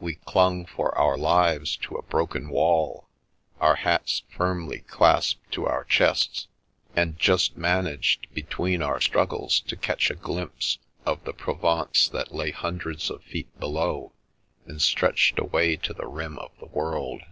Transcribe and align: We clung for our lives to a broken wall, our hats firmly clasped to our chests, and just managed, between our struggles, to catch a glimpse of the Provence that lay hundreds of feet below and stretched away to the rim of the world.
We 0.00 0.16
clung 0.16 0.66
for 0.66 0.94
our 0.98 1.16
lives 1.16 1.78
to 1.78 1.94
a 1.94 2.02
broken 2.02 2.50
wall, 2.50 3.08
our 3.58 3.76
hats 3.76 4.22
firmly 4.28 4.80
clasped 4.80 5.50
to 5.52 5.64
our 5.64 5.84
chests, 5.84 6.48
and 6.94 7.18
just 7.18 7.56
managed, 7.56 8.26
between 8.34 8.82
our 8.82 9.00
struggles, 9.00 9.60
to 9.60 9.74
catch 9.74 10.10
a 10.10 10.14
glimpse 10.14 10.76
of 11.06 11.24
the 11.24 11.32
Provence 11.32 12.06
that 12.10 12.34
lay 12.34 12.50
hundreds 12.50 13.08
of 13.08 13.22
feet 13.22 13.48
below 13.58 14.12
and 14.66 14.82
stretched 14.82 15.38
away 15.38 15.76
to 15.76 15.94
the 15.94 16.06
rim 16.06 16.38
of 16.38 16.50
the 16.58 16.66
world. 16.66 17.22